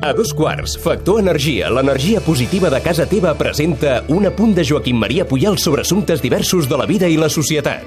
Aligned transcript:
A 0.00 0.12
dos 0.14 0.32
quarts, 0.32 0.78
Factor 0.78 1.20
Energia, 1.20 1.68
l'energia 1.68 2.20
positiva 2.24 2.70
de 2.70 2.78
casa 2.80 3.04
teva, 3.10 3.34
presenta 3.36 4.04
un 4.08 4.24
apunt 4.30 4.54
de 4.56 4.64
Joaquim 4.64 4.96
Maria 4.96 5.26
Puyal 5.28 5.58
sobre 5.58 5.82
assumptes 5.82 6.22
diversos 6.22 6.68
de 6.70 6.78
la 6.78 6.86
vida 6.86 7.08
i 7.10 7.18
la 7.18 7.28
societat. 7.28 7.82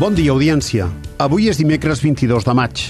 Bon 0.00 0.12
dia, 0.12 0.34
audiència. 0.34 0.88
Avui 1.22 1.46
és 1.48 1.56
dimecres 1.56 2.02
22 2.02 2.44
de 2.44 2.54
maig. 2.58 2.84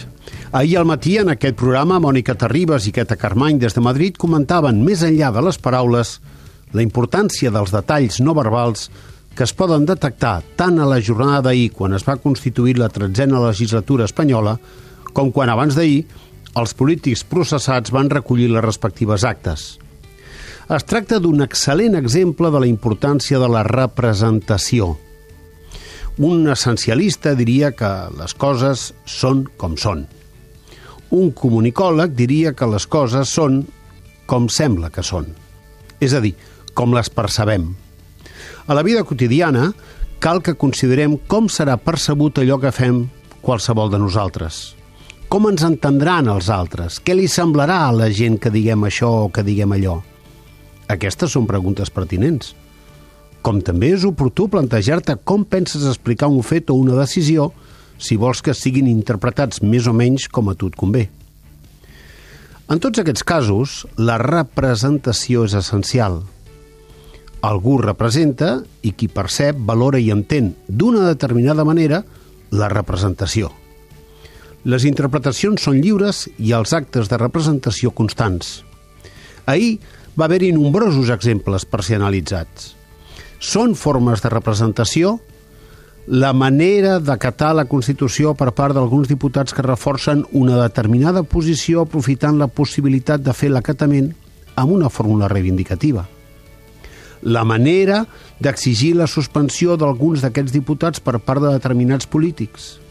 Ahir 0.53 0.79
al 0.81 0.89
matí, 0.89 1.19
en 1.21 1.31
aquest 1.33 1.57
programa, 1.57 2.01
Mònica 2.01 2.35
Terribas 2.35 2.89
i 2.89 2.93
Queta 2.97 3.17
Carmany 3.21 3.61
des 3.61 3.77
de 3.77 3.85
Madrid 3.85 4.19
comentaven, 4.19 4.83
més 4.85 5.05
enllà 5.07 5.31
de 5.33 5.47
les 5.47 5.61
paraules, 5.61 6.19
la 6.73 6.83
importància 6.83 7.53
dels 7.53 7.73
detalls 7.73 8.19
no 8.25 8.35
verbals 8.35 8.89
que 9.37 9.45
es 9.47 9.55
poden 9.57 9.87
detectar 9.89 10.43
tant 10.57 10.81
a 10.81 10.89
la 10.89 11.01
jornada 11.01 11.41
d'ahir, 11.47 11.71
quan 11.73 11.95
es 11.97 12.05
va 12.05 12.19
constituir 12.21 12.77
la 12.79 12.91
tretzena 12.93 13.41
legislatura 13.47 14.05
espanyola, 14.05 14.59
com 15.13 15.31
quan 15.33 15.53
abans 15.53 15.77
d'ahir 15.79 16.05
els 16.59 16.75
polítics 16.77 17.23
processats 17.25 17.93
van 17.95 18.11
recollir 18.13 18.51
les 18.53 18.65
respectives 18.65 19.25
actes. 19.25 19.79
Es 20.73 20.85
tracta 20.89 21.19
d'un 21.21 21.43
excel·lent 21.45 21.97
exemple 21.99 22.51
de 22.53 22.61
la 22.63 22.69
importància 22.69 23.41
de 23.41 23.49
la 23.51 23.63
representació. 23.67 24.95
Un 26.21 26.49
essencialista 26.53 27.33
diria 27.35 27.73
que 27.73 27.91
les 28.19 28.35
coses 28.37 28.91
són 29.09 29.47
com 29.57 29.79
són. 29.81 30.05
Un 31.13 31.33
comunicòleg 31.37 32.13
diria 32.17 32.53
que 32.57 32.69
les 32.69 32.87
coses 32.87 33.33
són 33.33 33.63
com 34.29 34.49
sembla 34.49 34.93
que 34.93 35.05
són. 35.05 35.27
És 36.01 36.13
a 36.13 36.21
dir, 36.25 36.35
com 36.75 36.93
les 36.97 37.11
percebem. 37.13 37.67
A 38.67 38.77
la 38.77 38.85
vida 38.85 39.05
quotidiana 39.05 39.73
cal 40.23 40.41
que 40.45 40.55
considerem 40.55 41.17
com 41.29 41.49
serà 41.51 41.77
percebut 41.81 42.39
allò 42.39 42.61
que 42.63 42.73
fem 42.73 43.03
qualsevol 43.43 43.91
de 43.91 43.99
nosaltres. 43.99 44.63
Com 45.33 45.47
ens 45.49 45.63
entendran 45.65 46.27
els 46.29 46.51
altres? 46.53 46.99
Què 47.01 47.15
li 47.17 47.25
semblarà 47.25 47.79
a 47.87 47.93
la 47.97 48.11
gent 48.13 48.35
que 48.37 48.51
diguem 48.53 48.83
això 48.85 49.09
o 49.23 49.29
que 49.33 49.41
diguem 49.47 49.71
allò? 49.73 49.95
Aquestes 50.93 51.33
són 51.33 51.47
preguntes 51.49 51.89
pertinents. 51.89 52.51
Com 53.41 53.63
també 53.65 53.95
és 53.95 54.05
oportú 54.05 54.51
plantejar-te 54.53 55.17
com 55.25 55.47
penses 55.49 55.87
explicar 55.89 56.29
un 56.29 56.45
fet 56.45 56.69
o 56.69 56.77
una 56.77 56.99
decisió 56.99 57.47
si 57.97 58.19
vols 58.21 58.43
que 58.45 58.53
siguin 58.53 58.91
interpretats 58.91 59.63
més 59.65 59.89
o 59.89 59.95
menys 59.97 60.29
com 60.29 60.53
a 60.53 60.55
tu 60.55 60.69
et 60.69 60.77
convé. 60.77 61.07
En 62.69 62.85
tots 62.85 63.01
aquests 63.01 63.25
casos, 63.25 63.79
la 63.97 64.19
representació 64.21 65.47
és 65.49 65.57
essencial. 65.57 66.21
Algú 67.41 67.79
representa 67.81 68.59
i 68.85 68.93
qui 68.93 69.09
percep, 69.09 69.57
valora 69.57 69.97
i 69.97 70.13
entén 70.13 70.53
d'una 70.69 71.09
determinada 71.09 71.65
manera 71.65 72.05
la 72.53 72.69
representació. 72.69 73.49
Les 74.63 74.85
interpretacions 74.87 75.65
són 75.67 75.81
lliures 75.83 76.29
i 76.39 76.53
els 76.55 76.71
actes 76.77 77.09
de 77.11 77.19
representació 77.19 77.91
constants. 77.91 78.61
Ahir 79.51 79.81
va 80.15 80.29
haver-hi 80.29 80.53
nombrosos 80.55 81.11
exemples 81.11 81.65
per 81.67 81.83
ser 81.83 81.99
analitzats. 81.99 82.77
Són 83.43 83.75
formes 83.75 84.23
de 84.23 84.31
representació 84.31 85.17
la 86.07 86.33
manera 86.33 87.01
d'acatar 87.03 87.53
la 87.59 87.65
Constitució 87.71 88.37
per 88.39 88.53
part 88.55 88.75
d'alguns 88.75 89.11
diputats 89.11 89.55
que 89.55 89.67
reforcen 89.67 90.23
una 90.31 90.61
determinada 90.61 91.23
posició 91.23 91.83
aprofitant 91.83 92.39
la 92.39 92.47
possibilitat 92.51 93.23
de 93.23 93.35
fer 93.35 93.51
l'acatament 93.51 94.13
amb 94.55 94.77
una 94.77 94.91
fórmula 94.91 95.31
reivindicativa. 95.31 96.07
La 97.23 97.43
manera 97.43 98.05
d'exigir 98.43 98.95
la 98.99 99.11
suspensió 99.11 99.75
d'alguns 99.79 100.23
d'aquests 100.23 100.55
diputats 100.55 101.03
per 101.03 101.19
part 101.19 101.43
de 101.43 101.51
determinats 101.51 102.07
polítics– 102.07 102.77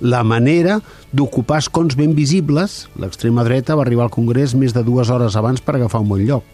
la 0.00 0.22
manera 0.24 0.80
d'ocupar 1.12 1.58
escons 1.62 1.96
ben 1.96 2.14
visibles, 2.14 2.86
l'extrema 3.00 3.44
dreta 3.44 3.76
va 3.76 3.84
arribar 3.86 4.06
al 4.06 4.14
Congrés 4.14 4.54
més 4.54 4.74
de 4.76 4.82
dues 4.84 5.10
hores 5.10 5.36
abans 5.36 5.62
per 5.64 5.76
agafar 5.76 6.02
un 6.04 6.10
bon 6.10 6.24
lloc. 6.26 6.44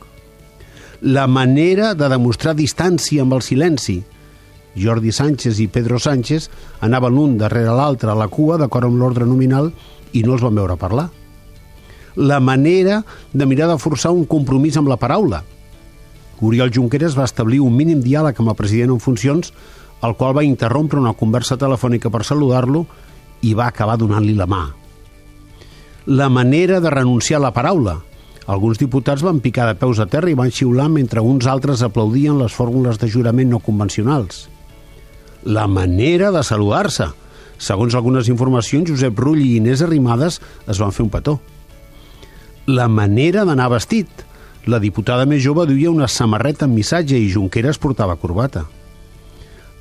La 1.03 1.27
manera 1.27 1.95
de 1.99 2.09
demostrar 2.09 2.55
distància 2.55 3.23
amb 3.23 3.35
el 3.35 3.43
silenci. 3.43 4.03
Jordi 4.79 5.13
Sánchez 5.13 5.59
i 5.61 5.67
Pedro 5.69 5.99
Sánchez 5.99 6.49
anaven 6.81 7.13
l'un 7.13 7.35
darrere 7.41 7.75
l'altre 7.75 8.13
a 8.13 8.17
la 8.17 8.29
cua 8.31 8.57
d'acord 8.61 8.87
amb 8.87 9.01
l'ordre 9.01 9.27
nominal 9.27 9.73
i 10.13 10.23
no 10.23 10.37
els 10.37 10.45
van 10.45 10.55
veure 10.55 10.79
parlar. 10.79 11.09
La 12.15 12.39
manera 12.41 13.03
de 13.33 13.47
mirar 13.47 13.69
de 13.73 13.81
forçar 13.81 14.13
un 14.13 14.25
compromís 14.25 14.77
amb 14.77 14.89
la 14.89 15.01
paraula. 15.01 15.43
Oriol 16.43 16.73
Junqueras 16.75 17.17
va 17.19 17.27
establir 17.27 17.61
un 17.63 17.75
mínim 17.75 18.03
diàleg 18.03 18.39
amb 18.39 18.53
el 18.53 18.59
president 18.59 18.95
en 18.95 19.01
funcions, 19.01 19.53
el 20.03 20.17
qual 20.19 20.37
va 20.37 20.45
interrompre 20.45 21.01
una 21.01 21.15
conversa 21.15 21.57
telefònica 21.57 22.11
per 22.11 22.25
saludar-lo 22.27 22.87
i 23.43 23.53
va 23.59 23.69
acabar 23.69 23.99
donant-li 23.99 24.35
la 24.39 24.47
mà. 24.47 24.63
La 26.07 26.29
manera 26.29 26.81
de 26.81 26.91
renunciar 26.91 27.39
a 27.39 27.45
la 27.45 27.53
paraula. 27.55 28.01
Alguns 28.51 28.81
diputats 28.81 29.23
van 29.23 29.39
picar 29.39 29.69
de 29.69 29.77
peus 29.79 30.01
a 30.03 30.09
terra 30.11 30.31
i 30.31 30.39
van 30.39 30.51
xiular 30.51 30.89
mentre 30.91 31.23
uns 31.23 31.47
altres 31.47 31.83
aplaudien 31.87 32.41
les 32.41 32.55
fórmules 32.55 32.99
de 32.99 33.09
jurament 33.11 33.51
no 33.51 33.61
convencionals. 33.63 34.49
La 35.45 35.69
manera 35.71 36.33
de 36.35 36.43
saludar-se. 36.43 37.07
Segons 37.63 37.95
algunes 37.95 38.27
informacions, 38.27 38.91
Josep 38.91 39.19
Rull 39.19 39.43
i 39.43 39.57
Inés 39.61 39.83
Arrimadas 39.83 40.41
es 40.67 40.81
van 40.83 40.91
fer 40.91 41.05
un 41.07 41.11
petó. 41.15 41.39
La 42.67 42.89
manera 42.89 43.45
d'anar 43.47 43.71
vestit. 43.71 44.11
La 44.67 44.79
diputada 44.83 45.27
més 45.27 45.43
jove 45.43 45.67
duia 45.67 45.91
una 45.91 46.11
samarreta 46.11 46.67
amb 46.67 46.79
missatge 46.79 47.19
i 47.19 47.31
Junqueras 47.31 47.79
portava 47.83 48.19
corbata. 48.19 48.67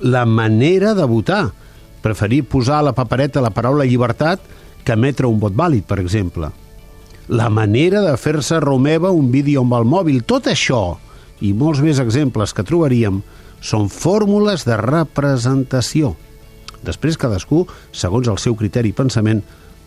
La 0.02 0.24
manera 0.26 0.94
de 0.98 1.06
votar 1.06 1.52
preferir 2.02 2.42
posar 2.50 2.80
a 2.80 2.88
la 2.90 2.96
papereta 2.96 3.42
la 3.42 3.52
paraula 3.54 3.86
llibertat 3.88 4.42
que 4.84 4.96
emetre 4.96 5.30
un 5.30 5.38
vot 5.40 5.54
vàlid, 5.54 5.86
per 5.86 6.00
exemple. 6.02 6.50
La 7.30 7.48
manera 7.48 8.02
de 8.02 8.16
fer-se 8.18 8.58
romeva 8.60 9.12
un 9.14 9.30
vídeo 9.30 9.62
amb 9.62 9.78
el 9.78 9.86
mòbil, 9.88 10.24
tot 10.26 10.50
això 10.50 10.98
i 11.42 11.52
molts 11.54 11.80
més 11.82 12.02
exemples 12.02 12.52
que 12.54 12.66
trobaríem 12.66 13.22
són 13.62 13.88
fórmules 13.90 14.66
de 14.66 14.76
representació. 14.78 16.16
Després 16.82 17.18
cadascú, 17.18 17.64
segons 17.94 18.28
el 18.28 18.40
seu 18.42 18.58
criteri 18.58 18.90
i 18.90 18.96
pensament, 18.96 19.42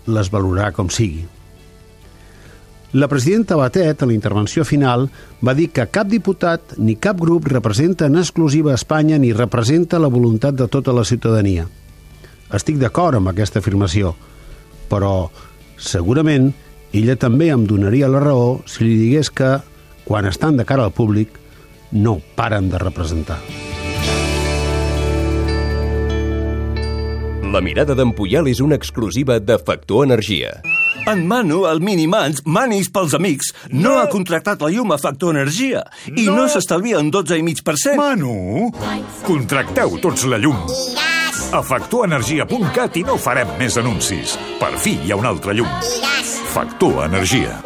les 0.07 0.31
valorarà 0.31 0.71
com 0.75 0.87
sigui. 0.87 1.25
La 2.95 3.09
presidenta 3.11 3.57
Batet, 3.59 4.03
en 4.03 4.07
la 4.07 4.15
intervenció 4.15 4.63
final, 4.63 5.09
va 5.43 5.53
dir 5.53 5.67
que 5.75 5.83
cap 5.91 6.07
diputat 6.07 6.77
ni 6.79 6.95
cap 6.95 7.19
grup 7.19 7.49
representa 7.51 8.07
en 8.07 8.15
exclusiva 8.21 8.73
Espanya 8.73 9.17
ni 9.19 9.33
representa 9.35 9.99
la 9.99 10.07
voluntat 10.07 10.55
de 10.55 10.69
tota 10.71 10.95
la 10.95 11.03
ciutadania. 11.03 11.67
Estic 12.53 12.77
d'acord 12.77 13.17
amb 13.17 13.31
aquesta 13.31 13.59
afirmació, 13.59 14.13
però 14.91 15.29
segurament 15.81 16.51
ella 16.95 17.17
també 17.19 17.49
em 17.51 17.65
donaria 17.67 18.07
la 18.07 18.21
raó 18.23 18.61
si 18.69 18.85
li 18.85 18.95
digués 18.99 19.31
que, 19.33 19.57
quan 20.05 20.29
estan 20.29 20.57
de 20.59 20.65
cara 20.67 20.85
al 20.85 20.93
públic, 20.93 21.39
no 21.91 22.19
paren 22.37 22.69
de 22.69 22.79
representar. 22.79 23.39
La 27.55 27.61
mirada 27.63 27.95
d'en 27.95 28.11
Puyal 28.11 28.49
és 28.51 28.59
una 28.59 28.75
exclusiva 28.75 29.39
de 29.39 29.57
Factor 29.57 30.05
Energia. 30.05 30.57
En 31.07 31.21
Manu, 31.29 31.61
el 31.69 31.79
Minimans, 31.85 32.41
manis 32.45 32.89
pels 32.91 33.13
amics, 33.15 33.51
no, 33.69 33.81
no 33.85 33.97
ha 34.01 34.07
contractat 34.11 34.63
la 34.65 34.71
llum 34.73 34.91
a 34.91 34.99
Factor 34.99 35.35
Energia 35.35 35.85
i 36.09 36.25
no, 36.25 36.39
no 36.41 36.47
s'estalvia 36.51 36.99
un 36.99 37.11
12,5%. 37.13 37.95
Manu, 37.99 38.71
contracteu 39.27 39.99
tots 40.03 40.25
la 40.27 40.41
llum. 40.41 40.57
A 41.53 41.61
factorenergia.cat 41.61 42.97
i 42.97 43.03
no 43.05 43.15
farem 43.21 43.49
més 43.59 43.77
anuncis. 43.77 44.33
Per 44.61 44.71
fi 44.81 44.95
hi 45.05 45.13
ha 45.13 45.19
un 45.19 45.27
altre 45.29 45.53
llum. 45.57 45.69
Factor 46.55 47.05
Energia. 47.05 47.59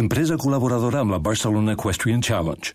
Empresa 0.00 0.36
col·laboradora 0.40 1.04
amb 1.04 1.14
la 1.14 1.20
Barcelona 1.22 1.76
Equestrian 1.78 2.22
Challenge. 2.24 2.72